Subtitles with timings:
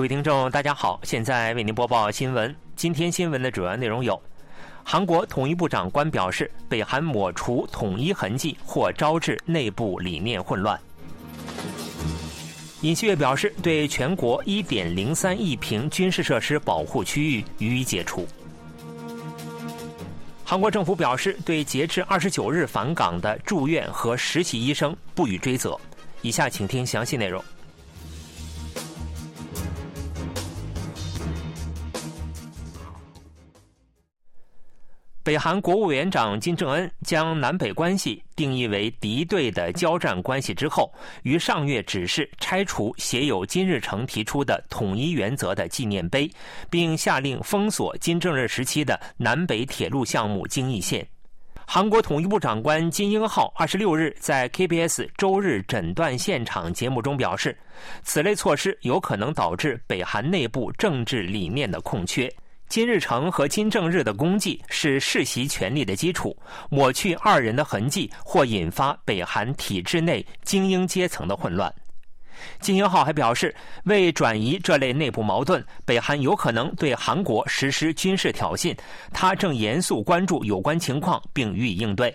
[0.00, 2.56] 各位听众，大家好，现在为您播报新闻。
[2.74, 4.18] 今天新闻的主要内容有：
[4.82, 10.80] 韩国统一部长官表示，北韩抹除统一痕迹或招致内部理念混乱。
[12.80, 18.26] 尹锡悦表示，对全国1.03亿平军事设施保护区域予以解除。
[20.42, 25.78] 韩国政府表示，对截至29日返港的住院和实习医生不予追责。
[26.22, 27.44] 以下请听详细内容。
[35.30, 46.28] 北韩国务院长金正恩将南北关系定义为敌对的交战关系之后，于上月指示拆除写有金日成提出的统一原则的纪念碑，
[46.68, 51.06] 并下令封锁金正日时期的南北铁路项目京义线。
[51.64, 57.56] 韩国统一部长官金英浩二十六日在 KBS 周日诊断现场节目中表示，
[58.02, 62.28] 此类措施有可能导致北韩内部政治理念的空缺。
[62.70, 66.36] 金日成和金正日的功绩是世袭权力的基础，
[66.70, 71.74] 抹去二人的痕迹或引发北韩体制内精英阶层的混乱。
[72.60, 73.52] 金英浩还表示，
[73.86, 78.72] 为转移这类内部矛盾，北韩有可能对韩国实施军事挑衅，
[79.12, 82.14] 他正严肃关注有关情况并予以应对。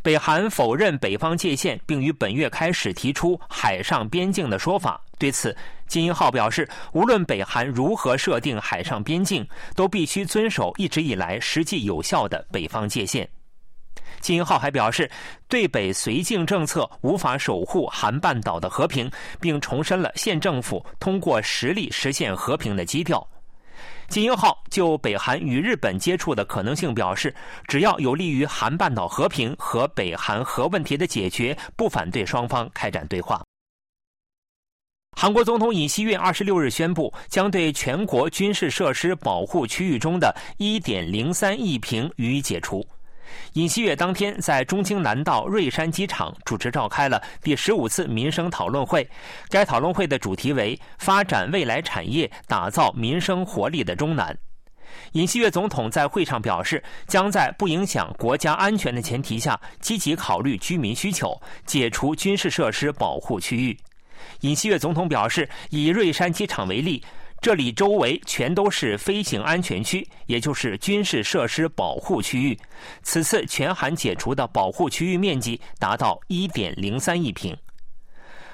[0.00, 5.02] 北韩否认北方界限，并于本月开始提出海上边境的说法。
[5.18, 5.54] 对此，
[5.88, 13.28] 金英浩表示，无论北韩如何设定海上边境，都必须遵守一直以来实际有效的北方界限。
[14.20, 15.10] 金英浩还表示，
[15.48, 23.26] 对北绥靖政策无法守护韩半岛的和平，并重申了县政府通过实力实现和平的基调。
[24.08, 27.34] 金英浩就北韩与日本接触的可能性表示，
[27.66, 33.40] 只要有利于韩半岛和平和北韩核问题的解决，不反对双方开展对话。
[35.20, 42.86] 韩国总统尹锡悦二十六日宣布，将对全国军事设施保护区域中的一点零三亿平予以解除。
[43.54, 49.10] 尹锡悦当天在中京南道瑞山机场主持召开了第十五次民生讨论会，
[49.50, 54.38] 该讨论会的主题为“发展未来产业，打造民生活力的中南”。
[55.14, 63.76] 尹锡悦总统在会上表示，将在不影响国家安全的前提下，积极考虑居民需求，解除军事设施保护区域。
[64.40, 67.02] 尹锡悦总统表示，以瑞山机场为例，
[67.40, 72.58] 这里周围全都是飞行安全区，也就是军事设施保护区域。
[73.02, 77.56] 此次全韩解除的保护区域面积达到1.03亿平。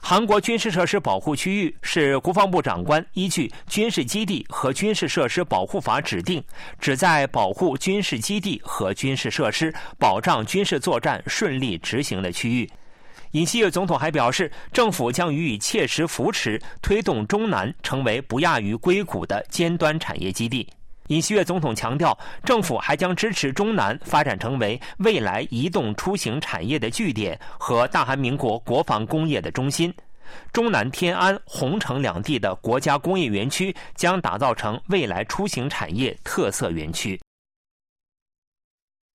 [0.00, 6.40] 韩国军事设施保护区域是国防部长官依据《军事基地和军事设施保护法》指定，
[6.78, 12.70] 旨在保护军事基地和军事设施，保障军事作战顺利执行的区域。
[13.32, 20.66] 尹锡悦总统还表示，政府将予以切实扶持，推动中南成为不亚于硅谷的尖端产业基地。
[21.08, 29.92] 尹锡悦总统强调，政府还将支持中南发展成为未来移动出行产业的据点和大韩民国国防工业的中心。
[30.52, 37.18] 中南天安、洪城两地的国家工业园区将打造成未来出行产业特色园区。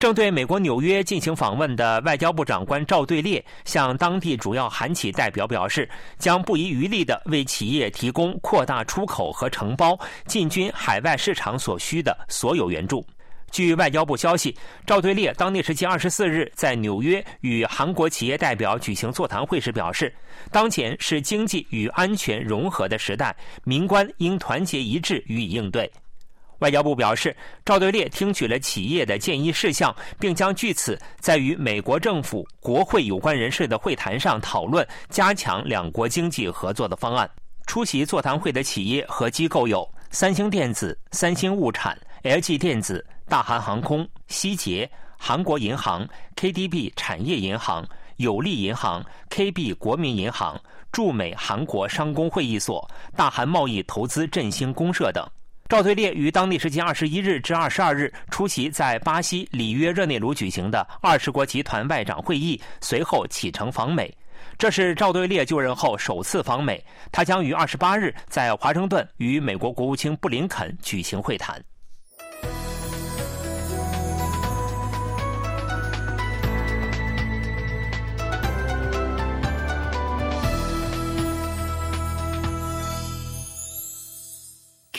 [0.00, 5.86] 正对美国纽约进行访问的外交部长官赵对列向当地主要韩企代表表示，
[6.18, 13.06] 将不遗余力地为企业提供扩大出口和承包、进军海外市场所需的所有援助。
[13.50, 14.56] 据外交部消息，
[14.86, 20.10] 赵对列当地时间二十四日在纽约与韩国企业代表举行座谈会时表示，
[20.50, 25.92] 当前是经济与安全融合的时代，民官应团结一致予以应对。
[26.60, 37.28] 外交部表示，赵对列听取了企业的建议事项，并将据此在与美国政府、国会有关人士的会谈上讨论加强两国经济合作的方案。
[37.66, 46.06] 出席座谈会的企业和机构有三星电子、三星物产、LG 电子、大韩航空、希捷、韩国银行、
[46.36, 47.86] KDB 产业银行、
[48.16, 50.60] 有利银行、KB 国民银行、
[50.90, 52.86] 驻美韩国商工会议所、
[53.16, 55.24] 大韩贸易投资振兴公社等。
[55.70, 64.12] 赵队列于当地时间二十一日至二十二日出席在巴西里约热内卢举行的二十国集团外长会议，随后启程访美。
[64.58, 71.62] 这是赵队列就任后首次访美，他将于二十八日在华盛顿与美国国务卿布林肯举行会谈。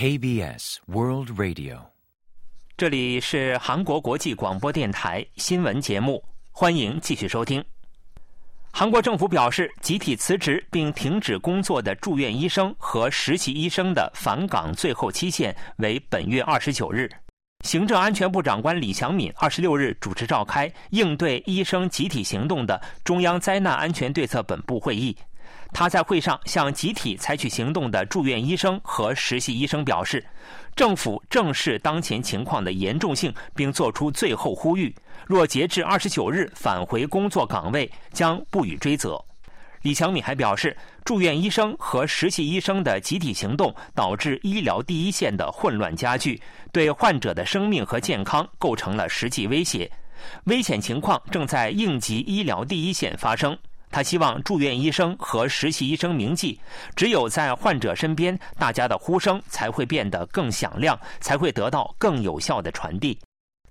[0.00, 1.78] KBS World Radio，
[2.76, 6.22] 这里是韩国国际广播电台新闻节目，
[6.52, 7.64] 欢迎继续收听。
[8.70, 17.10] 韩国政府表示，集体辞职并停止工作的住院医生和实习医生的返岗最后期限为本月二十九日。
[17.64, 25.16] 行政安全部长官李祥敏二十六日主持召开应对医生集体行动的中央灾难安全对策本部会议。
[25.72, 30.24] 他在会上向集体采取行动的住院医生和实习医生表示，
[30.74, 34.94] 政府正视当前情况的严重性，并作出最后呼吁：
[35.26, 39.22] 若截至二十九日返回工作岗位，将不予追责。
[39.82, 46.40] 李强敏还表示，住院医生和实习医生的集体行动导致医疗第一线的混乱加剧，
[46.72, 49.90] 对患者的生命和健康构成了实际威胁。
[50.44, 53.56] 危险情况正在应急医疗第一线发生。
[53.90, 56.58] 他希望住院医生和实习医生铭记：
[56.94, 63.18] 只有在患者身边，大家的呼声才会变得更响亮，才会得到更有效的传递。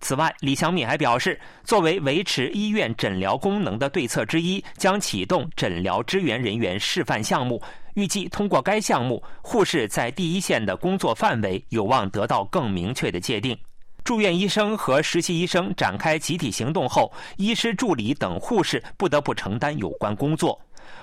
[0.00, 7.60] 此外，李祥敏还表示，作为维持医院诊疗功能的对策之一，将启动诊疗支援人员示范项目。
[7.94, 13.56] 预计通过该项目，护士在第一线的工作范围有望得到更明确的界定。
[14.06, 20.56] 住院医生和实习医生展开集体行动后，医师助理等护士不得不承担有关工作。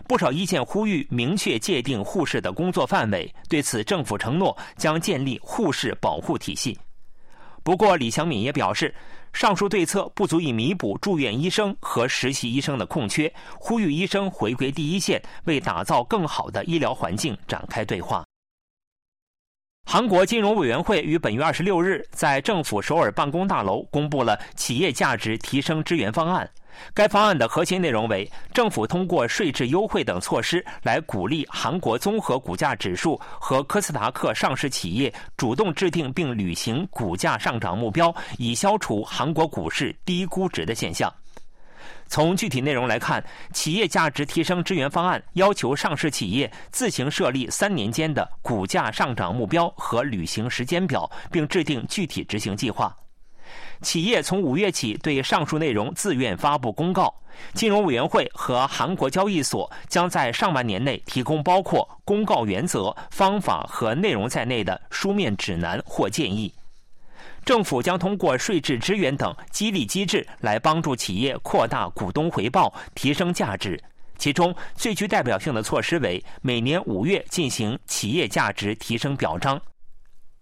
[0.08, 3.30] 不少意见呼吁明确界定护士的工作范围。
[3.50, 6.80] 对此，政府承诺将建立护士保护体系。
[7.62, 8.96] 不过，李祥敏也表示，
[9.34, 13.30] 上述对策不足以弥补住院医生和实习医生的空缺，
[13.60, 18.23] 呼吁医生回归第一线，为打造更好的医疗环境展开对话。
[19.94, 26.50] 韩国金融委员会于本月二十六日在政府首尔办公大楼公布了企业价值提升支援方案。
[26.96, 41.14] 该方案的核心内容为，政府通过税制优惠等措施来鼓励韩国综合股价指数和科斯达克上市企业主动制定并履行股价上涨目标，以消除韩国股市低估值的现象。
[42.08, 52.96] 从具体内容来看，企业价值提升支援方案要求上市企业自行设立三年间的股价上涨目标和履行时间表，并制定具体执行计划。
[53.82, 57.14] 企业从五月起对上述内容自愿发布公告，
[57.54, 66.54] 金融委员会和韩国交易所将在上半年内提供包括公告原则、方法和内容在内的书面指南或建议。
[67.46, 73.82] 政府将通过税制支援等激励机制来帮助企业扩大股东回报、提升价值。
[74.18, 79.60] 其中最具代表性的措施为每年五月进行企业价值提升表彰。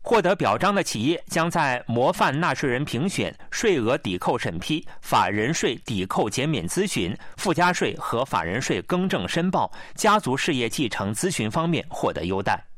[0.03, 12.70] 获得表彰的企业将在模范纳税人评选、税额抵扣审批、法人税抵扣减免咨询、附加税和法人税更正申报、家族事业继承咨询方面获得优待。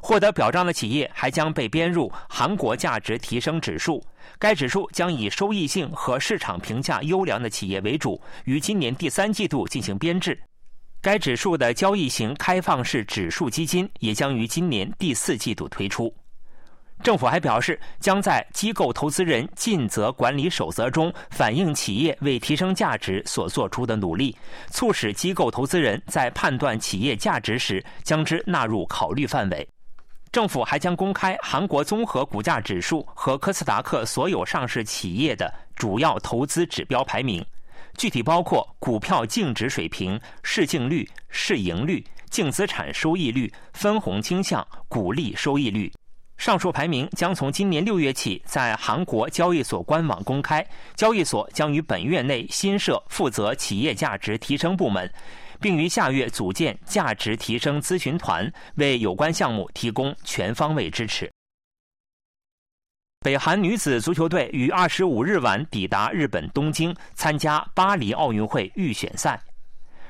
[0.00, 4.02] 获得表彰的企业还将被编入韩国价值提升指数，
[4.38, 10.38] 该指数将以收益性和市场评价优良的企业为主，于今年第三季度进行编制。
[11.00, 16.14] 该指数的交易型开放式指数基金也将于今年第四季度推出。
[17.02, 24.34] 政府还表示，将在机构投资人尽责管理守则中反映企业为提升价值所做出的努力，
[24.70, 29.68] 促使机构投资人在判断企业价值时将之纳入考虑范围。
[30.34, 37.46] 政府还将公开韩国综合股价指数和科斯达克所有上市企业的主要投资指标排名，
[37.96, 45.92] 具体包括股票净值水平、市净率、市盈率、净资产收益率、分红倾向、股利收益率。
[46.36, 55.08] 上述排名将从今年六月起在韩国交易所官网公开，交易所将于本月内新设负责企业价值提升部门，
[55.60, 61.30] 并于下月组建价值提升咨询团，为有关项目提供全方位支持。
[63.20, 69.40] 北韩女子足球队于二十五日晚抵达日本东京，参加巴黎奥运会预选赛。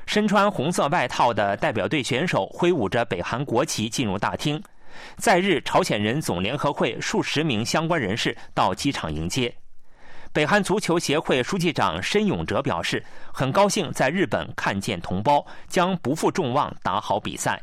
[0.05, 4.61] 身穿红色外套的代表队选手挥舞着北韩国旗进入大厅。
[5.17, 9.53] 在日朝鲜人总联合会数十名相关人士到机场迎接。
[10.35, 13.01] 北韩足球协会书记长申永哲表示，
[13.33, 17.57] 很高兴在日本看见同胞，将不负众望打好比赛。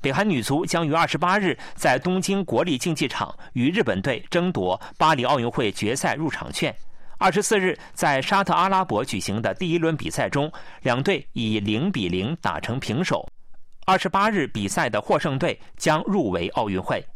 [0.00, 6.74] 北韩女足将于二十八日在东京国立竞技场与日本队争夺巴黎奥运会决赛入场券。
[7.18, 13.24] 二十四日在沙特阿拉伯举行的第一轮比赛中，两队以零比零打成平手。
[13.86, 17.06] 二十八日比赛的获胜队将入围奥运会。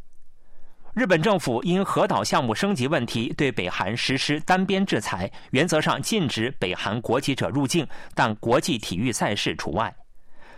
[0.97, 9.95] 日本政府因核岛项目升级问题对北韩实施单边制裁，原则上禁止北韩国籍者入境，但国际体育赛事除外。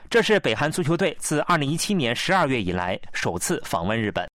[0.08, 4.30] 这是北韩足球队自二零一七年十二月以来首次访问日本。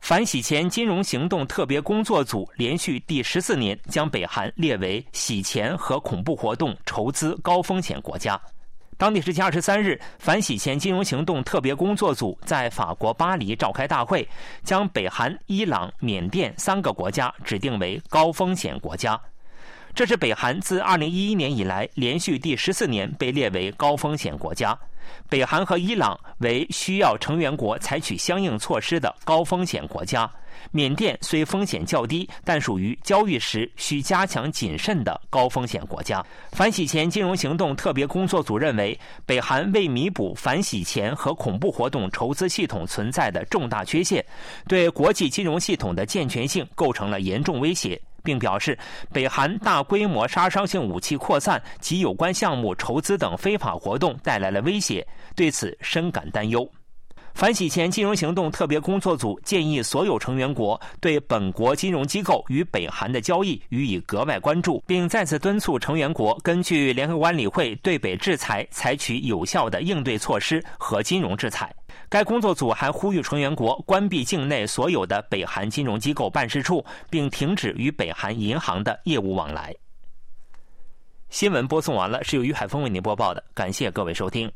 [0.00, 8.40] 反洗钱金融行动特别工作组连续第十四年将北韩列为洗钱和恐怖活动筹资高风险国家。
[9.00, 14.28] 当地时间二十三日，反洗钱金融行动特别工作组在法国巴黎召开大会，
[14.62, 19.18] 将北韩、伊朗、缅甸三个国家指定为高风险国家。
[19.94, 24.78] 这是北韩自二零一一年以来连续第十四年被列为高风险国家。
[25.28, 30.30] 北韩和伊朗为需要成员国采取相应措施的高风险国家。
[30.72, 36.22] 缅甸虽风险较低，但属于交易时需加强谨慎的高风险国家。
[36.52, 44.22] 反洗钱金融行动特别工作组认为，北韩为弥补反洗钱和恐怖活动筹资系统存在的重大缺陷，
[44.68, 47.98] 对国际金融系统的健全性构成了严重威胁。
[48.22, 48.78] 并表示，
[49.12, 56.70] 北韩大规模杀伤性武器扩散及有关项目筹资等非法活动带来了威胁，对此深感担忧。
[57.34, 71.74] 反洗钱金融行动特别工作组建议所有成员国对本国金融机构与北韩的交易予以格外关注，并再次敦促成员国根据联合国安理会对北制裁采取有效的应对措施和金融制裁。
[72.08, 79.74] 该工作组还呼吁成员国关闭境内所有的北韩金融机构办事处，并停止与北韩银行的业务往来。
[81.30, 84.50] 新闻播送完了，是由于海峰为您播报的，感谢各位收听。